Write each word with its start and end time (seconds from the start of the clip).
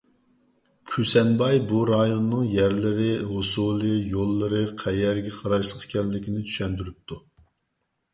كۈسەنباي 0.91 1.59
بۇ 1.71 1.81
رايوننىڭ 1.89 2.47
يەرلىرى، 2.53 3.09
ھوسۇلى، 3.33 3.91
يوللىرى، 4.15 4.63
قەيەرگە 4.81 5.35
قاراشلىق 5.35 5.85
ئىكەنلىكىنى 5.89 6.41
چۈشەندۈرۈپتۇ. 6.49 7.19